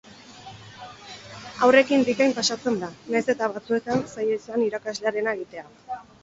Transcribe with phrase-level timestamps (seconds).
[1.65, 5.69] Haurrekin bikain pasatzen da, nahiz eta batzuetan zaila izan irakaslearena egitea!